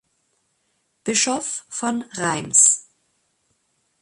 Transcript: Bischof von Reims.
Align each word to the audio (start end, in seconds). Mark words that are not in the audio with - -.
Bischof 1.03 1.63
von 1.69 2.01
Reims. 2.15 2.89